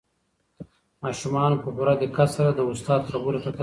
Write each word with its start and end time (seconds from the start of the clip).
ماشومانو 1.03 1.61
په 1.63 1.69
پوره 1.75 1.93
دقت 2.03 2.29
سره 2.37 2.49
د 2.53 2.59
استاد 2.71 3.01
خبرو 3.11 3.39
ته 3.43 3.49
کتل. 3.53 3.59